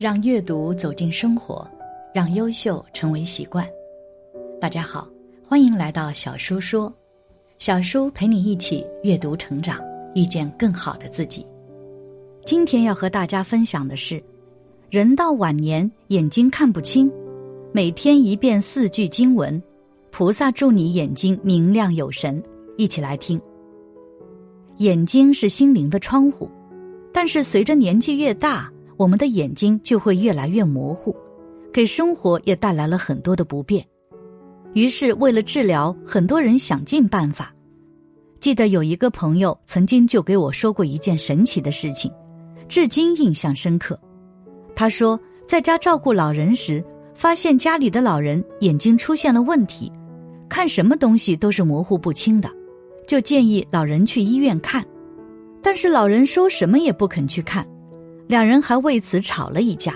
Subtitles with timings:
[0.00, 1.70] 让阅读走进生活，
[2.14, 3.68] 让优秀成为习惯。
[4.58, 5.06] 大家好，
[5.46, 6.90] 欢迎来到小叔说，
[7.58, 9.78] 小叔陪你一起阅读成长，
[10.14, 11.46] 遇见更好的自己。
[12.46, 14.22] 今天要和大家分享的是，
[14.88, 17.12] 人到晚年眼睛看不清，
[17.70, 19.62] 每天一遍四句经文，
[20.10, 22.42] 菩萨祝你眼睛明亮有神。
[22.78, 23.38] 一起来听。
[24.78, 26.50] 眼睛是心灵的窗户，
[27.12, 31.16] 但是随着年纪越大，我们的眼睛就会越来越模糊，
[31.72, 33.82] 给生活也带来了很多的不便。
[34.74, 37.50] 于是，为了治疗，很多人想尽办法。
[38.40, 42.12] 记得有一个朋友曾经就给我说过一件神奇的事情，
[42.68, 43.98] 至今印象深刻。
[44.76, 49.90] 他说，在家照顾老人时，发现家里的老人眼睛出现了问题，
[50.46, 52.50] 看什么东西都是模糊不清的。
[53.06, 54.84] 就建议老人去医院看，
[55.62, 57.66] 但是老人说什么也不肯去看，
[58.30, 59.92] 两人还为此吵了一架。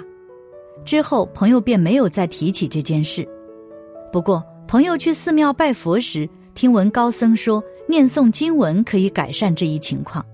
[0.85, 3.25] 之后朋友便没有再提起这件事。
[4.11, 10.27] 不过朋友去寺庙拜佛时，听闻高僧说念诵经文可以改善这一情况，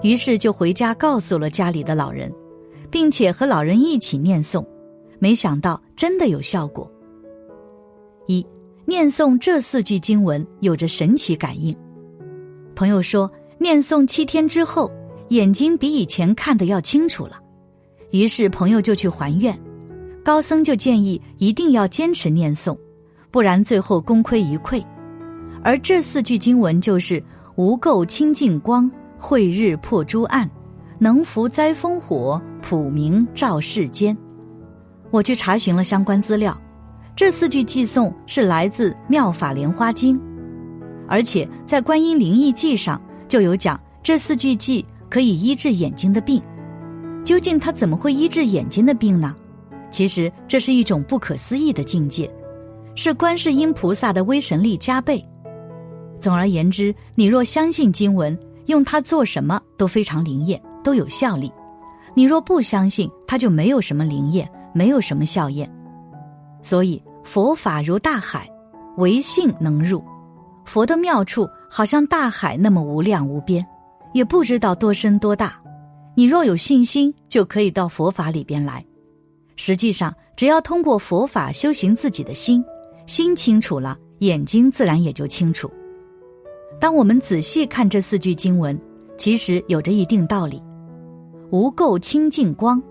[0.00, 2.32] 于是就回家告诉了家里的老人，
[2.88, 4.64] 并且和老人一起念诵，
[5.18, 6.88] 没想到真的有效果。
[8.28, 8.46] 一
[8.84, 11.76] 念诵这四句经文有着神奇感应。
[12.76, 13.28] 朋友说，
[13.58, 14.88] 念诵七天之后，
[15.30, 17.40] 眼睛比以前看得要清楚了。
[18.12, 19.56] 于是朋友就去还愿，
[20.24, 22.76] 高僧就建议一定要坚持念诵，
[23.30, 24.84] 不然最后功亏一篑。
[25.62, 27.22] 而这四句经文就是
[27.54, 30.50] “无垢清净光，慧日破诸暗，
[30.98, 34.16] 能伏灾风火，普明照世间”。
[35.12, 36.60] 我去查询了相关资料，
[37.14, 40.18] 这四句寄诵是来自《妙法莲花经》。
[41.06, 46.40] 而且在《观音灵异记》上就有讲，这四句偈可以医治眼睛的病。
[47.24, 49.36] 究竟它怎么会医治眼睛的病呢？
[49.90, 52.32] 其实这是一种不可思议的境界，
[52.94, 55.22] 是观世音菩萨的威神力加倍。
[56.20, 61.50] 总而言之，你若相信经文，用它做什么都非常灵验，都有效力；
[62.14, 65.70] 你若不相信，它就没有什么灵验，没有什么效验。
[66.62, 68.48] 所以佛法如大海，
[68.98, 70.04] 唯信能入。
[70.64, 73.66] 佛的妙处好像大海那么无量无边，
[74.12, 75.60] 也不知道多深多大。
[76.14, 78.84] 你若有信心，就可以到佛法里边来。
[79.56, 82.64] 实际上，只要通过佛法修行自己的心，
[83.06, 85.70] 心清楚了，眼睛自然也就清楚。
[86.80, 88.78] 当我们仔细看这四句经文，
[89.18, 90.62] 其实有着一定道理。
[91.50, 92.82] 无垢清净光，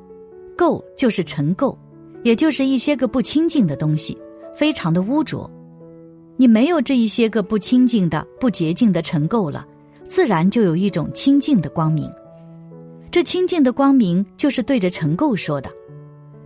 [0.58, 1.76] 垢就是尘垢，
[2.24, 4.18] 也就是一些个不清净的东西，
[4.56, 5.50] 非常的污浊。
[6.38, 9.66] 你没有这一些个不清净的、不洁净的尘垢了，
[10.10, 12.12] 自然就有一种清净的光明。
[13.12, 15.70] 这清净的光明就是对着尘垢说的。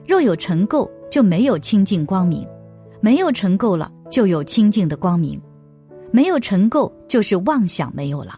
[0.06, 2.42] 若有尘垢，就没有清净光明；
[3.00, 5.42] 没有尘垢了，就有清净的光明。
[6.12, 8.38] 没有尘垢，就是妄想没有了。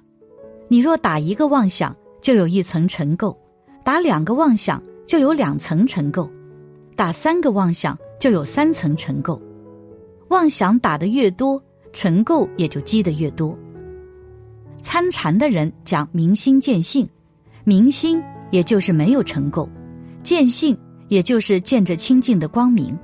[0.68, 3.36] 你若打一个妄想，就有一层尘垢；
[3.84, 6.30] 打两个妄想，就有两层尘垢；
[6.96, 9.40] 打三个妄想，就有三层尘垢。
[10.30, 13.58] 妄想打得越多，尘垢也就积得越多。
[14.86, 17.10] 参禅的人讲明心见性，
[17.64, 19.68] 明心也就是没有尘垢，
[20.22, 22.96] 见性也就是见着清净的光明。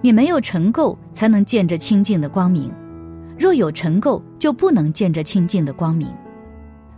[0.00, 2.70] 你没有尘垢，才能见着清净的光明；
[3.36, 6.08] 若有尘垢，就不能见着清净的光明。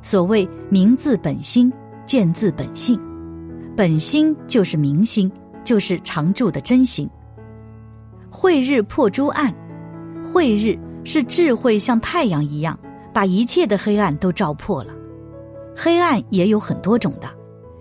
[0.02, 1.72] 所谓明自本心，
[2.04, 3.00] 见自本性，
[3.74, 5.32] 本心就是明心，
[5.64, 7.08] 就是常住的真心。
[8.28, 9.52] 慧日破诸暗，
[10.22, 12.78] 慧日是智慧像太阳一样，
[13.12, 14.94] 把一切的黑暗都照破了。
[15.76, 17.28] 黑暗也有很多种的，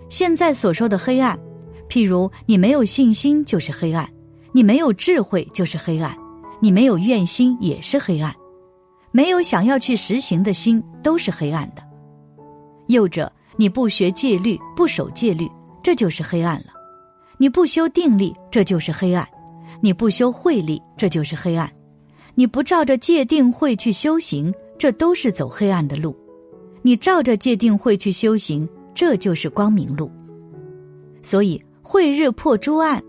[0.08, 1.38] 现在所说的黑暗，
[1.88, 4.08] 譬如你没有信心就是黑暗，
[4.52, 6.16] 你没有智慧就是黑暗，
[6.60, 8.34] 你没有愿心也是黑暗，
[9.10, 11.82] 没有想要去实行的心都是黑暗的。
[12.88, 15.50] 又者，你不学戒律，不守戒律，
[15.82, 16.72] 这就是黑暗了；
[17.38, 19.26] 你不修定力，这就是黑暗。
[19.84, 21.68] 你不修慧力，这就是黑暗；
[22.36, 26.12] 你不照着戒定慧去修行，这都是走黑暗的路；
[26.82, 30.10] 你照着戒定慧去修行，这就是光明路。
[31.22, 33.00] 所以慧日破诸暗，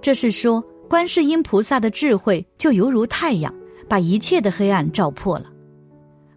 [0.00, 3.54] 这是说观世音菩萨的智慧就犹如太阳，
[3.88, 5.46] 把一切的黑暗照破了。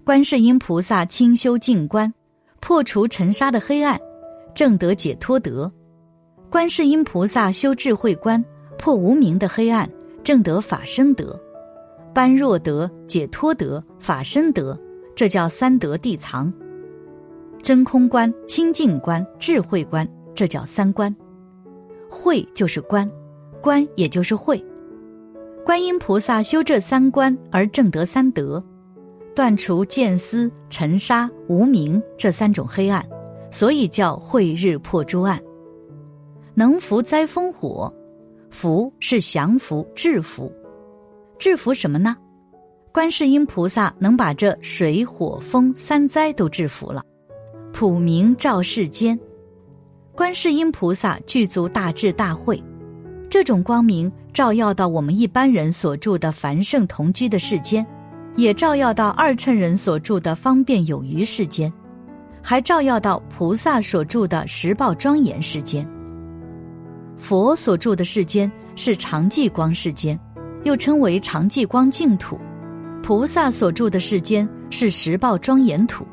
[0.04, 2.14] 观世音菩萨清修净观，
[2.60, 4.00] 破除尘沙的黑暗，
[4.54, 5.68] 正得解脱得；
[6.52, 8.46] 观世音菩萨修智慧观。
[8.78, 9.90] 破无明的黑暗，
[10.24, 11.36] 正得法身德，
[12.16, 14.80] 般若德、解脱德、法身德，
[15.14, 16.52] 这叫三德地藏。
[17.62, 21.14] 真空观、清净观、智慧观，这叫三观。
[22.10, 23.12] 慧就是观，
[23.62, 24.64] 观也就是慧。
[25.66, 28.64] 观音菩萨修这三观而正得三德，
[29.36, 33.06] 断除见思、尘沙、无明这三种黑暗，
[33.52, 35.38] 所以叫慧日破诸暗。
[36.54, 37.94] 能伏灾风火，
[38.50, 40.50] 伏是降服、制服，
[41.38, 42.16] 制服什么呢？
[42.92, 47.04] 观世音菩萨能把这水火风三灾都制服了，
[47.74, 49.20] 普明照世间。
[50.16, 52.64] 观世音菩萨具足大智大慧，
[53.30, 57.86] 这种光明照耀到我们一般人所住的凡圣同居的世间，
[58.38, 61.72] 也照耀到二乘人所住的方便有余世间，
[62.42, 65.86] 还照耀到菩萨所住的十报庄严世间。
[67.18, 70.18] 佛所住的世间是常寂光世间，
[70.66, 72.38] 又称为常寂光净土。
[73.02, 76.06] 菩萨所住的世间是十报庄严土，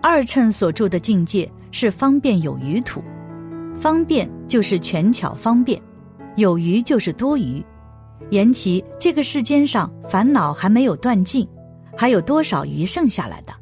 [0.00, 3.02] 二乘所住的境界是方便有余土。
[3.76, 5.80] 方便就是权巧方便，
[6.36, 7.62] 有余就是多余。
[8.30, 11.46] 言其这个世间上烦恼还没有断尽，
[11.96, 13.52] 还有多少余剩下来的？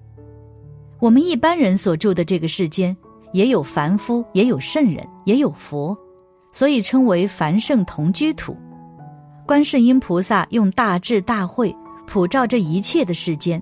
[0.99, 2.94] 我们一般人所住的这个世间，
[3.32, 5.97] 也有凡夫，也有圣人，也有佛，
[6.53, 8.56] 所以称为凡圣同居土。
[9.46, 11.75] 观世音菩萨用大智大慧。
[12.04, 13.60] 普照这一切的世间，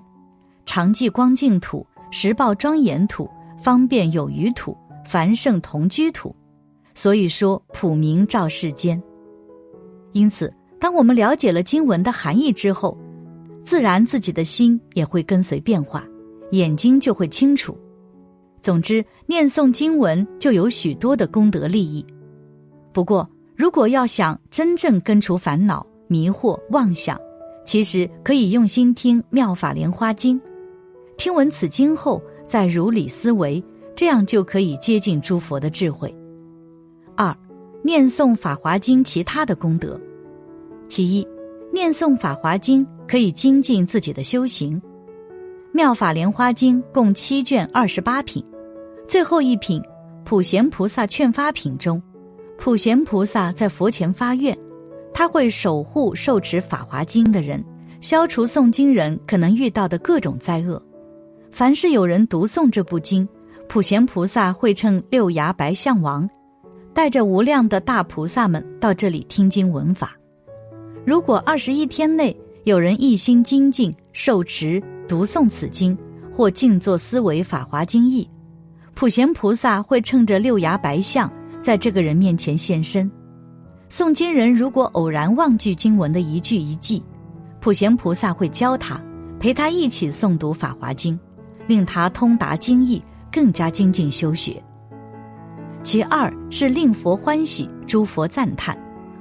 [0.65, 3.27] 常寂光净土、十报庄严土、
[3.59, 6.35] 方便有余土、凡圣同居土，
[6.93, 9.01] 所以说普明照世间。
[10.13, 12.95] 因此，当我们了解了经文的含义之后，
[13.63, 16.03] 自然自己的心也会跟随变化，
[16.51, 17.75] 眼睛就会清楚。
[18.61, 22.05] 总之，念诵经文就有许多的功德利益。
[22.93, 27.19] 不过，如果要想真正根除烦恼、迷惑、妄想，
[27.65, 30.39] 其实可以用心听《妙法莲花经》，
[31.17, 33.63] 听闻此经后再如理思维，
[33.95, 36.13] 这样就可以接近诸佛的智慧。
[37.15, 37.33] 二，
[37.81, 39.99] 念诵《法华经》其他的功德，
[40.89, 41.25] 其一，
[41.71, 44.79] 念诵《法华经》可以精进自己的修行。
[45.71, 48.43] 《妙法莲花经》共七卷二十八品，
[49.07, 49.81] 最后一品
[50.25, 52.01] 《普贤菩萨劝发品》中，
[52.57, 54.57] 普贤菩萨在佛前发愿。
[55.13, 57.63] 他会守护受持《法华经》的人，
[58.01, 60.81] 消除诵经人可能遇到的各种灾厄。
[61.51, 63.25] 凡是有人读诵这部经，
[63.69, 66.29] 普贤菩萨会乘六牙白象王，
[66.93, 70.17] 带着无量的大菩萨们到这里听经闻法。
[71.05, 72.35] 如果二十一天内
[72.65, 75.97] 有人一心精进受持读诵此经，
[76.33, 78.29] 或静坐思维《法华经》义，
[78.93, 81.31] 普贤菩萨会乘着六牙白象，
[81.65, 83.09] 在这个人面前现身。
[83.89, 87.01] 诵经人如果偶然忘记经文的一句一记，
[87.59, 89.01] 普贤菩萨会教他，
[89.39, 91.15] 陪他一起诵读《法华经》，
[91.65, 93.01] 令他通达经义，
[93.31, 94.61] 更加精进修学。
[95.81, 98.77] 其二是令佛欢喜，诸佛赞叹，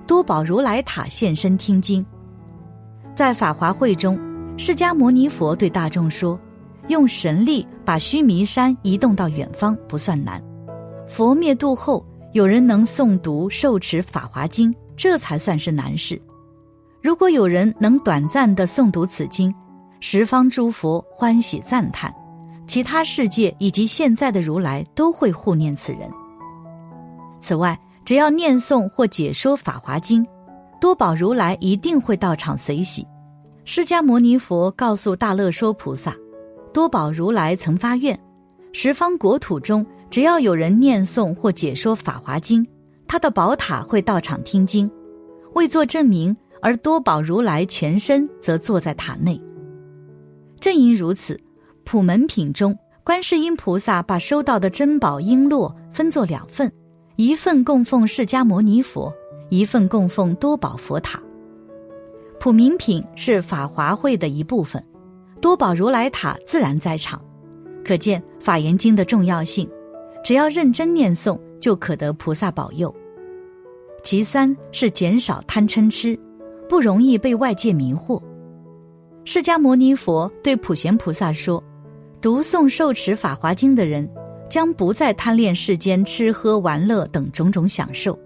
[0.07, 2.05] 多宝如来塔现身听经。
[3.15, 4.21] 在法华会中，
[4.59, 6.39] 释迦牟尼佛对大众说
[6.89, 10.45] ：“用神力把须弥山移动到远方不算难，
[11.09, 12.05] 佛灭度后。”
[12.35, 16.21] 有人能诵读受持《法华经》，这才算是难事。
[17.01, 19.55] 如果有人能短暂的诵读此经，
[20.01, 22.13] 十方诸佛欢喜赞叹，
[22.67, 26.11] 其他世界以及现在的如来都会护念此人。
[27.41, 30.25] 此外，只要念诵或解说《法华经》，
[30.81, 33.07] 多宝如来一定会到场随喜。
[33.65, 36.13] 释迦牟尼佛告诉大乐说菩萨，
[36.73, 38.19] 多宝如来曾发愿，
[38.73, 39.87] 十方国土中。
[40.15, 42.65] 只要有人念诵或解说《法华经》，
[43.09, 44.89] 他的宝塔会到场听经，
[45.55, 49.43] 为做证明，而多宝如来全身则坐在塔内。
[50.61, 51.37] 正因如此，
[51.83, 56.73] 普门品中，观世音菩萨把收到的珍宝璎珞分作两份，
[57.17, 59.13] 一份供奉释迦牟尼佛，
[59.51, 61.21] 一份供奉多宝佛塔。
[62.39, 64.81] 普明品是法华会的一部分，
[65.41, 67.21] 多宝如来塔自然在场，
[67.85, 69.69] 可见《法言经》的重要性。
[70.25, 72.93] 只要认真念诵，就可得菩萨保佑。
[74.03, 76.19] 其三是减少贪嗔痴，
[76.67, 78.21] 不容易被外界迷惑。
[79.27, 81.63] 释迦牟尼佛对普贤菩萨说
[82.23, 84.09] ：“读诵受持法华经的人，
[84.49, 88.19] 将不再贪恋世间吃喝玩乐等种种享受，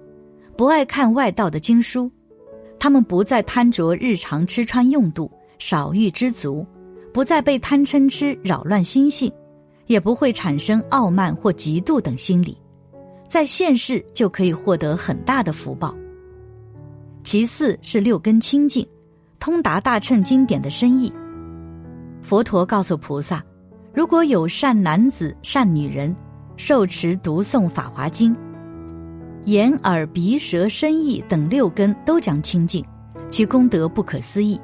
[0.57, 2.09] 不爱看外道的经书，
[2.79, 5.29] 他们不再贪着日常吃穿用度，
[5.59, 6.65] 少欲知足，
[7.13, 9.33] 不再被贪嗔痴扰乱心性。”
[9.89, 12.57] 也不会产生傲慢或嫉妒等心理，
[13.27, 15.93] 在现世就可以获得很大的福报。
[17.25, 18.87] 其次是六根清净，
[19.41, 21.13] 通达大乘经典的深意。
[22.23, 23.43] 佛陀告诉菩萨，
[23.93, 26.15] 如果有善男子、善女人
[26.57, 28.35] 受持读诵《法华经》，
[29.47, 32.85] 眼、耳、鼻、舌、身、意等六根都将清净，
[33.31, 34.61] 其功德不可思议。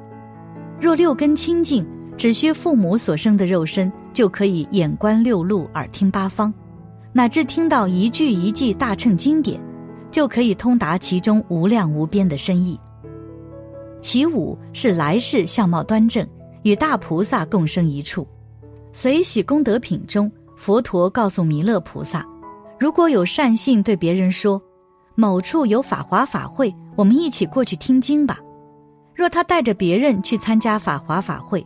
[0.79, 1.85] 若六根清净，
[2.17, 6.51] 只需父母所生的肉身，就可以眼观六路，耳听八方，
[7.11, 9.59] 乃至听到一句一句大乘经典，
[10.09, 12.79] 就可以通达其中无量无边的深意。
[14.01, 16.25] 其五是来世相貌端正，
[16.63, 18.25] 与大菩萨共生一处。
[18.93, 22.25] 随喜功德品中，佛陀告诉弥勒菩萨，
[22.79, 24.61] 如果有善信对别人说，
[25.15, 28.39] 某处有法华法会，我们一起过去听经吧。
[29.13, 31.65] 若他带着别人去参加法华法会，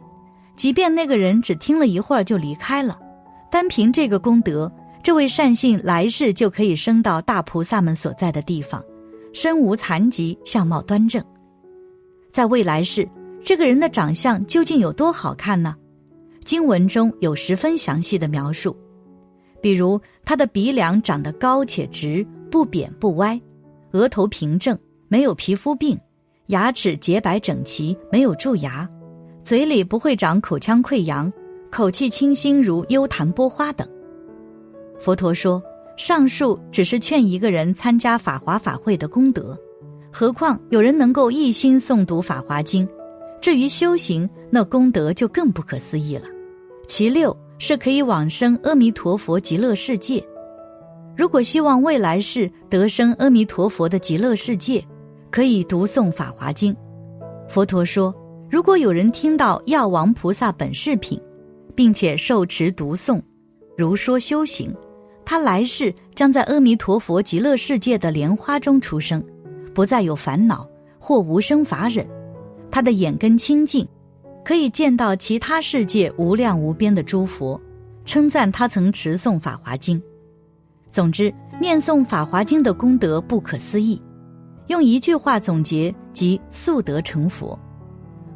[0.59, 2.99] 即便那个人只听了一会儿就离开了，
[3.49, 4.69] 单凭这个功德，
[5.01, 8.83] 这位善信来世就可以升到大菩萨们所在的地方，
[9.31, 11.23] 身无残疾，相貌端正。
[12.33, 13.07] 在未来世，
[13.41, 15.73] 这个人的长相究竟有多好看呢？
[16.43, 18.75] 经文中有十分详细的描述，
[19.61, 23.39] 比如他的鼻梁长得高且直，不扁不歪，
[23.91, 25.97] 额头平正，没有皮肤病。
[26.47, 28.85] 牙齿洁白整齐，没有蛀牙；
[29.49, 31.33] 嘴里不会长口腔溃疡，
[31.71, 33.89] 口气清新如幽檀波花等。
[34.99, 35.59] 佛陀说，
[35.97, 39.57] 上述只是劝一个人参加法华法会的功德，
[40.11, 42.87] 何况有人能够一心诵读法华经。
[43.41, 46.27] 至于修行，那功德就更不可思议了。
[46.87, 50.23] 其六是可以往生阿弥陀佛极乐世界。
[51.17, 54.85] 如果希望未来世得生阿弥陀佛的极乐世界。
[55.31, 56.71] 可以读诵《法华经》，
[57.49, 58.13] 佛陀说：
[58.49, 61.21] 如果有人听到药王菩萨本事品，
[61.75, 63.21] 并且受持读诵，
[63.77, 64.73] 如说修行，
[65.23, 69.23] 他来世将在阿弥陀佛极乐世界的莲花中出生，
[69.71, 72.07] 不再有烦恼或无生法忍，
[72.71, 73.87] 他的眼根清净，
[74.43, 77.59] 可以见到其他世界无量无边的诸佛，
[78.03, 79.95] 称赞他曾持诵《法华经》。
[80.89, 84.01] 总之，念诵《法华经》的功德不可思议。
[84.69, 87.57] 用一句话总结，即速得成佛。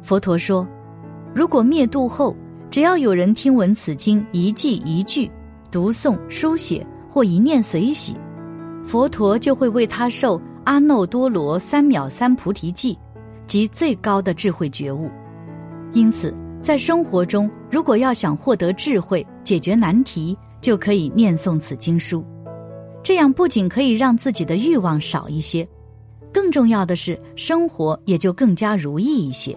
[0.04, 0.68] 佛陀说
[1.34, 2.36] ：“如果灭度后，
[2.70, 5.30] 只要有人听闻此经一记一句
[5.70, 8.14] 读诵、书写或一念随喜，
[8.84, 12.98] 佛陀就会为他受阿耨多罗三藐三菩提记，
[13.46, 15.10] 即最高的智慧觉悟。
[15.94, 22.22] 因此，在生活中，如果要想获得智慧、解决难题，就可以念诵此经书。
[23.02, 25.66] 这样不仅可以让自己的欲望少一些。”
[26.30, 29.56] 更重要的是，生活也就更加如意一些。